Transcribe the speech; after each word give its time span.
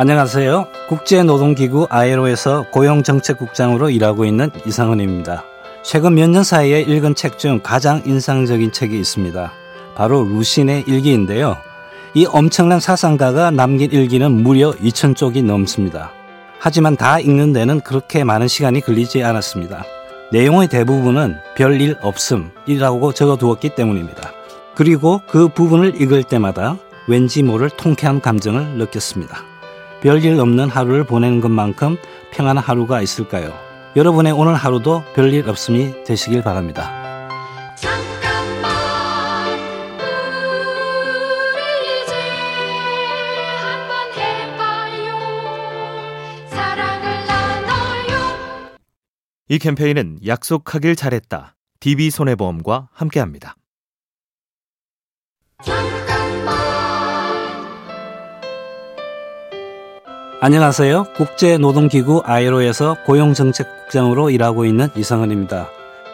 안녕하세요. 0.00 0.68
국제노동기구 0.88 1.88
아이로에서 1.90 2.66
고용정책국장으로 2.70 3.90
일하고 3.90 4.24
있는 4.24 4.48
이상은입니다. 4.64 5.42
최근 5.82 6.14
몇 6.14 6.30
년 6.30 6.44
사이에 6.44 6.82
읽은 6.82 7.16
책 7.16 7.36
중 7.36 7.58
가장 7.64 8.02
인상적인 8.06 8.70
책이 8.70 8.96
있습니다. 8.96 9.52
바로 9.96 10.22
루신의 10.22 10.84
일기인데요. 10.86 11.56
이 12.14 12.26
엄청난 12.26 12.78
사상가가 12.78 13.50
남긴 13.50 13.90
일기는 13.90 14.30
무려 14.30 14.70
2,000쪽이 14.70 15.42
넘습니다. 15.44 16.12
하지만 16.60 16.96
다 16.96 17.18
읽는 17.18 17.52
데는 17.52 17.80
그렇게 17.80 18.22
많은 18.22 18.46
시간이 18.46 18.82
걸리지 18.82 19.24
않았습니다. 19.24 19.82
내용의 20.30 20.68
대부분은 20.68 21.34
별일 21.56 21.96
없음이라고 22.02 23.14
적어두었기 23.14 23.70
때문입니다. 23.70 24.30
그리고 24.76 25.22
그 25.26 25.48
부분을 25.48 26.00
읽을 26.00 26.22
때마다 26.22 26.76
왠지 27.08 27.42
모를 27.42 27.68
통쾌한 27.68 28.20
감정을 28.20 28.78
느꼈습니다. 28.78 29.57
별일 30.02 30.38
없는 30.38 30.68
하루를 30.68 31.04
보내는 31.04 31.40
것만큼 31.40 31.96
평안한 32.30 32.62
하루가 32.62 33.02
있을까요? 33.02 33.52
여러분의 33.96 34.32
오늘 34.32 34.54
하루도 34.54 35.02
별일 35.14 35.48
없음이 35.48 36.04
되시길 36.04 36.42
바랍니다. 36.42 37.08
이 49.50 49.58
캠페인은 49.58 50.18
약속하길 50.26 50.94
잘했다. 50.94 51.56
DB손해보험과 51.80 52.90
함께합니다. 52.92 53.56
안녕하세요. 60.40 61.06
국제노동기구 61.16 62.22
아이로에서 62.24 62.96
고용정책국장으로 63.04 64.30
일하고 64.30 64.64
있는 64.66 64.88
이성은입니다. 64.94 65.68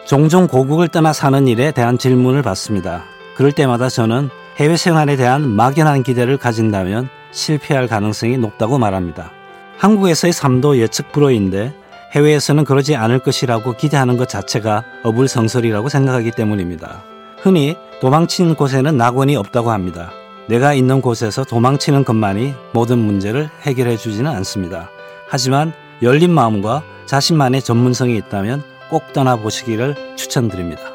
종종 0.05 0.47
고국을 0.47 0.87
떠나 0.87 1.13
사는 1.13 1.47
일에 1.47 1.69
대한 1.71 1.99
질문을 1.99 2.41
받습니다. 2.41 3.03
그럴 3.35 3.51
때마다 3.51 3.87
저는 3.87 4.31
해외 4.57 4.77
생활에 4.77 5.15
대한 5.15 5.47
막연한 5.47 6.01
기대를 6.01 6.37
가진다면 6.37 7.07
실패할 7.29 7.87
가능성이 7.87 8.39
높다고 8.39 8.79
말합니다. 8.79 9.29
한국에서의 9.77 10.33
삶도 10.33 10.79
예측 10.79 11.11
불허인데 11.11 11.75
해외에서는 12.13 12.63
그러지 12.63 12.95
않을 12.95 13.19
것이라고 13.19 13.73
기대하는 13.73 14.17
것 14.17 14.27
자체가 14.27 14.85
어불성설이라고 15.03 15.87
생각하기 15.87 16.31
때문입니다. 16.31 17.03
흔히 17.43 17.75
도망치는 18.01 18.55
곳에는 18.55 18.97
낙원이 18.97 19.35
없다고 19.35 19.69
합니다. 19.69 20.09
내가 20.47 20.73
있는 20.73 21.01
곳에서 21.01 21.43
도망치는 21.43 22.03
것만이 22.03 22.53
모든 22.73 22.99
문제를 22.99 23.49
해결해 23.61 23.97
주지는 23.97 24.31
않습니다. 24.31 24.89
하지만 25.27 25.73
열린 26.01 26.31
마음과 26.31 26.83
자신만의 27.07 27.61
전문성이 27.61 28.17
있다면 28.17 28.63
꼭 28.89 29.11
떠나보시기를 29.13 30.15
추천드립니다. 30.15 30.93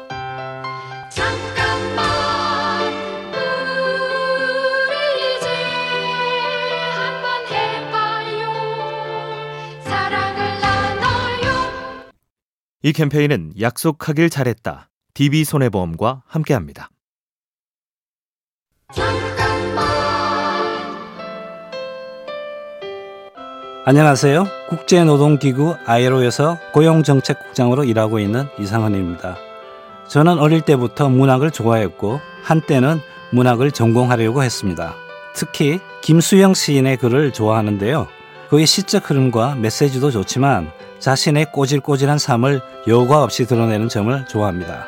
이 12.83 12.93
캠페인은 12.93 13.53
약속하길 13.59 14.31
잘했다. 14.31 14.89
DB손해보험과 15.13 16.23
함께합니다. 16.25 16.89
안녕하세요. 23.83 24.45
국제노동기구 24.69 25.75
아이로에서 25.87 26.59
고용정책국장으로 26.71 27.83
일하고 27.83 28.19
있는 28.19 28.47
이상헌입니다. 28.59 29.37
저는 30.07 30.37
어릴 30.37 30.61
때부터 30.61 31.09
문학을 31.09 31.49
좋아했고 31.49 32.21
한때는 32.43 33.01
문학을 33.31 33.71
전공하려고 33.71 34.43
했습니다. 34.43 34.93
특히 35.33 35.79
김수영 36.01 36.53
시인의 36.53 36.97
글을 36.97 37.33
좋아하는데요. 37.33 38.07
그의 38.51 38.67
시적 38.67 39.09
흐름과 39.09 39.55
메시지도 39.55 40.11
좋지만 40.11 40.71
자신의 40.99 41.51
꼬질꼬질한 41.51 42.19
삶을 42.19 42.61
여과 42.87 43.23
없이 43.23 43.47
드러내는 43.47 43.89
점을 43.89 44.27
좋아합니다. 44.27 44.85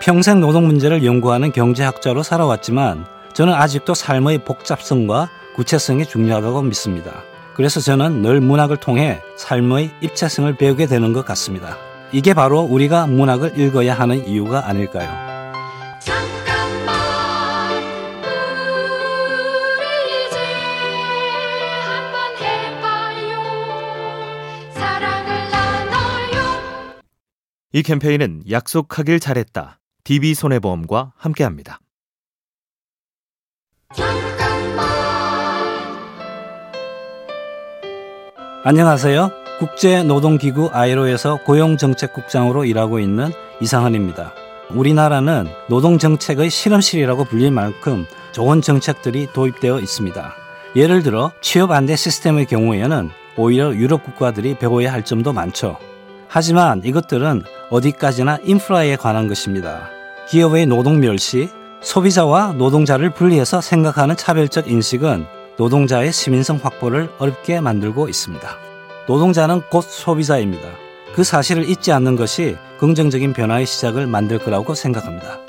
평생 0.00 0.40
노동 0.40 0.66
문제를 0.66 1.04
연구하는 1.04 1.52
경제학자로 1.52 2.24
살아왔지만 2.24 3.06
저는 3.32 3.54
아직도 3.54 3.94
삶의 3.94 4.38
복잡성과 4.38 5.28
구체성이 5.54 6.04
중요하다고 6.04 6.62
믿습니다. 6.62 7.22
그래서 7.54 7.80
저는 7.80 8.22
늘 8.22 8.40
문학을 8.40 8.78
통해 8.78 9.20
삶의 9.36 9.94
입체성을 10.00 10.56
배우게 10.56 10.86
되는 10.86 11.12
것 11.12 11.24
같습니다. 11.24 11.76
이게 12.12 12.34
바로 12.34 12.60
우리가 12.60 13.06
문학을 13.06 13.58
읽어야 13.58 13.94
하는 13.94 14.26
이유가 14.26 14.68
아닐까요? 14.68 15.34
이 27.72 27.82
캠페인은 27.82 28.44
약속하길 28.48 29.18
잘했다. 29.18 29.80
DB손해보험과 30.04 31.14
함께합니다. 31.16 31.80
안녕하세요. 38.66 39.30
국제노동기구 39.58 40.70
아이로에서 40.72 41.36
고용정책국장으로 41.44 42.64
일하고 42.64 42.98
있는 42.98 43.30
이상헌입니다. 43.60 44.32
우리나라는 44.70 45.48
노동정책의 45.68 46.48
실험실이라고 46.48 47.24
불릴 47.24 47.50
만큼 47.50 48.06
좋은 48.32 48.62
정책들이 48.62 49.28
도입되어 49.34 49.80
있습니다. 49.80 50.34
예를 50.76 51.02
들어 51.02 51.30
취업 51.42 51.72
안대 51.72 51.94
시스템의 51.94 52.46
경우에는 52.46 53.10
오히려 53.36 53.74
유럽 53.74 54.02
국가들이 54.02 54.54
배워야 54.54 54.94
할 54.94 55.04
점도 55.04 55.34
많죠. 55.34 55.76
하지만 56.26 56.80
이것들은 56.82 57.42
어디까지나 57.68 58.38
인프라에 58.44 58.96
관한 58.96 59.28
것입니다. 59.28 59.90
기업의 60.30 60.64
노동 60.68 61.00
멸시, 61.00 61.50
소비자와 61.82 62.54
노동자를 62.54 63.10
분리해서 63.10 63.60
생각하는 63.60 64.16
차별적 64.16 64.70
인식은 64.70 65.26
노동자의 65.56 66.12
시민성 66.12 66.58
확보를 66.62 67.10
어렵게 67.18 67.60
만들고 67.60 68.08
있습니다. 68.08 68.58
노동자는 69.06 69.62
곧 69.70 69.82
소비자입니다. 69.82 70.68
그 71.14 71.22
사실을 71.22 71.68
잊지 71.68 71.92
않는 71.92 72.16
것이 72.16 72.56
긍정적인 72.78 73.32
변화의 73.34 73.66
시작을 73.66 74.06
만들 74.06 74.38
거라고 74.38 74.74
생각합니다. 74.74 75.40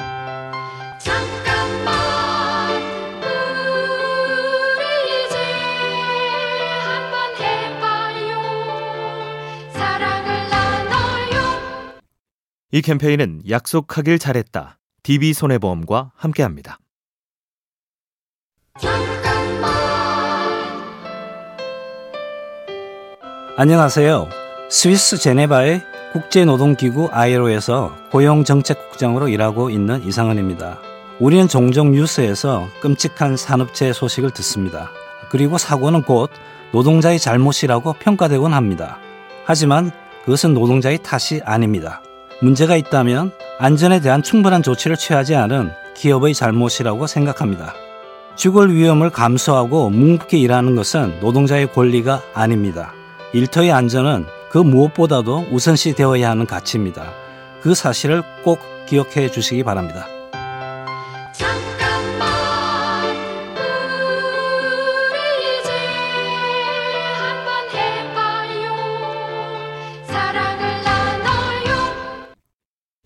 이 12.71 12.81
캠페인은 12.81 13.43
약속하길 13.49 14.19
잘했다. 14.19 14.77
DB손해보험과 15.03 16.11
함께합니다. 16.13 16.79
안녕하세요. 23.57 24.27
스위스 24.67 25.17
제네바의 25.17 25.81
국제노동기구 26.11 27.07
아이로에서 27.13 27.95
고용정책국장으로 28.11 29.29
일하고 29.29 29.69
있는 29.69 30.03
이상은입니다. 30.03 30.79
우리는 31.21 31.47
종종 31.47 31.93
뉴스에서 31.93 32.67
끔찍한 32.81 33.37
산업체해 33.37 33.93
소식을 33.93 34.31
듣습니다. 34.31 34.91
그리고 35.29 35.57
사고는 35.57 36.01
곧 36.01 36.31
노동자의 36.73 37.17
잘못이라고 37.17 37.93
평가되곤 37.93 38.53
합니다. 38.53 38.97
하지만 39.45 39.89
그것은 40.25 40.53
노동자의 40.53 40.97
탓이 41.01 41.39
아닙니다. 41.45 42.01
문제가 42.41 42.75
있다면 42.75 43.31
안전에 43.59 44.01
대한 44.01 44.21
충분한 44.21 44.63
조치를 44.63 44.97
취하지 44.97 45.33
않은 45.35 45.71
기업의 45.95 46.33
잘못이라고 46.33 47.07
생각합니다. 47.07 47.73
죽을 48.35 48.75
위험을 48.75 49.11
감수하고 49.11 49.91
묵묵히 49.91 50.41
일하는 50.41 50.75
것은 50.75 51.21
노동자의 51.21 51.71
권리가 51.71 52.21
아닙니다. 52.33 52.91
일터의 53.33 53.71
안전은 53.71 54.25
그 54.49 54.57
무엇보다도 54.57 55.47
우선시 55.51 55.93
되어야 55.93 56.29
하는 56.29 56.45
가치입니다. 56.45 57.11
그 57.61 57.73
사실을 57.73 58.23
꼭 58.43 58.59
기억해 58.85 59.31
주시기 59.31 59.63
바랍니다. 59.63 60.07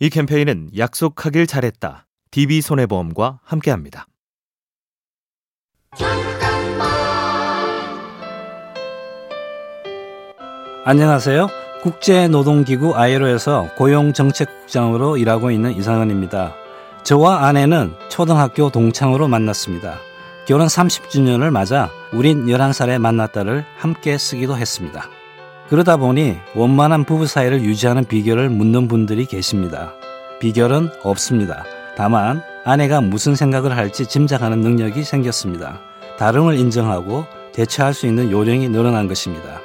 이 0.02 0.10
캠페인은 0.10 0.70
약속하길 0.78 1.46
잘했다. 1.46 2.08
DB손해보험과 2.32 3.42
함께합니다. 3.44 4.08
안녕하세요. 10.86 11.50
국제노동기구 11.84 12.96
ILO에서 12.96 13.70
고용정책국장으로 13.76 15.18
일하고 15.18 15.52
있는 15.52 15.76
이상은입니다. 15.76 16.56
저와 17.04 17.46
아내는 17.48 17.94
초등학교 18.08 18.70
동창으로 18.70 19.28
만났습니다. 19.28 19.96
결혼 20.48 20.68
30주년을 20.68 21.52
맞아 21.52 21.90
우린 22.14 22.46
11살에 22.46 22.98
만났다를 22.98 23.66
함께 23.78 24.18
쓰기도 24.18 24.56
했습니다. 24.56 25.10
그러다 25.70 25.98
보니 25.98 26.38
원만한 26.56 27.04
부부 27.04 27.28
사이를 27.28 27.62
유지하는 27.62 28.06
비결을 28.06 28.50
묻는 28.50 28.88
분들이 28.88 29.26
계십니다. 29.26 29.92
비결은 30.40 30.92
없습니다. 31.04 31.66
다만 31.98 32.42
아내가 32.64 33.02
무슨 33.02 33.36
생각을 33.36 33.76
할지 33.76 34.06
짐작하는 34.06 34.62
능력이 34.62 35.04
생겼습니다. 35.04 35.82
다름을 36.18 36.58
인정하고 36.58 37.26
대처할 37.52 37.94
수 37.94 38.08
있는 38.08 38.32
요령이 38.32 38.70
늘어난 38.70 39.10
것입니다. 39.10 39.60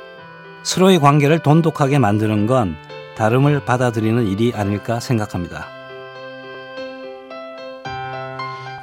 서로의 0.64 0.99
관계를 0.99 1.40
돈독하게 1.40 1.99
만드는 1.99 2.46
건 2.46 2.76
다름을 3.16 3.64
받아들이는 3.64 4.26
일이 4.26 4.52
아닐까 4.55 4.99
생각합니다. 4.99 5.69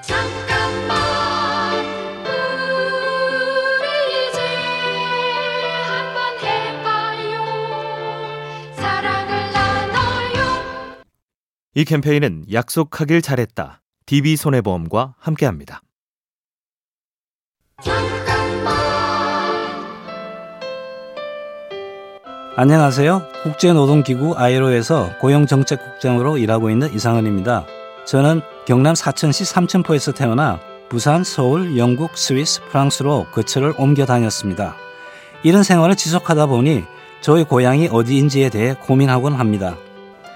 잠깐만 0.03 0.99
우리 3.81 4.29
이제 4.29 4.39
한번 5.87 6.39
해봐요 6.39 7.41
사랑을 8.75 9.51
나눠요 9.51 11.03
이 11.73 11.83
캠페인은 11.83 12.45
약속하길 12.53 13.23
잘했다. 13.23 13.81
DB손해보험과 14.05 15.15
함께합니다. 15.17 15.81
안녕하세요. 22.53 23.27
국제노동기구 23.43 24.33
ILO에서 24.35 25.17
고용정책국장으로 25.21 26.37
일하고 26.37 26.69
있는 26.69 26.93
이상은입니다. 26.93 27.65
저는 28.03 28.41
경남 28.67 28.93
사천시 28.93 29.45
삼천포에서 29.45 30.11
태어나 30.11 30.59
부산, 30.89 31.23
서울, 31.23 31.77
영국, 31.77 32.17
스위스, 32.17 32.59
프랑스로 32.69 33.25
거처를 33.31 33.73
옮겨 33.77 34.05
다녔습니다. 34.05 34.75
이런 35.43 35.63
생활을 35.63 35.95
지속하다 35.95 36.47
보니 36.47 36.83
저의 37.21 37.45
고향이 37.45 37.87
어디인지에 37.89 38.49
대해 38.49 38.73
고민하곤 38.73 39.31
합니다. 39.31 39.77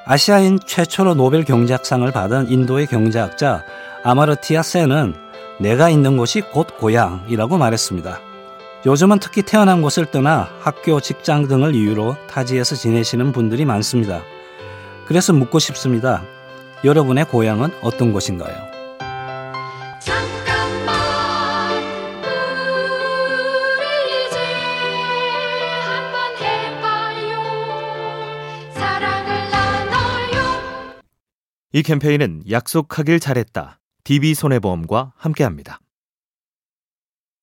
아시아인 0.05 0.59
최초로 0.65 1.15
노벨 1.15 1.43
경제학상을 1.43 2.09
받은 2.13 2.49
인도의 2.49 2.87
경제학자 2.87 3.61
아마르티아 4.05 4.61
센은 4.61 5.15
내가 5.59 5.89
있는 5.89 6.15
곳이 6.15 6.39
곧 6.39 6.77
고향이라고 6.77 7.57
말했습니다. 7.57 8.24
요즘은 8.85 9.17
특히 9.19 9.41
태어난 9.41 9.81
곳을 9.81 10.05
떠나 10.05 10.47
학교, 10.59 10.99
직장 10.99 11.47
등을 11.47 11.73
이유로 11.73 12.17
타지에서 12.27 12.75
지내시는 12.75 13.31
분들이 13.31 13.65
많습니다. 13.65 14.21
그래서 15.07 15.33
묻고 15.33 15.57
싶습니다. 15.57 16.23
여러분의 16.83 17.25
고향은 17.25 17.71
어떤 17.81 18.13
곳인가요? 18.13 18.55
잠깐만 19.99 20.95
우리 23.79 24.27
이제 24.27 24.37
한번 25.81 26.37
해봐요 26.43 27.41
사랑을 28.71 29.49
나눠요 29.49 31.01
이 31.73 31.81
캠페인은 31.81 32.43
약속하길 32.51 33.19
잘했다. 33.19 33.79
DB손해보험과 34.03 35.13
함께합니다. 35.17 35.79